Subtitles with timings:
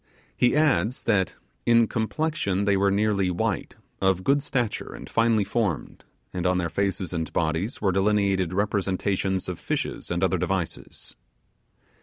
[0.35, 6.05] He adds, that 'in complexion they were nearly white; of good stature, and finely formed;
[6.33, 11.15] and on their faces and bodies were delineated representations of fishes and other devices'.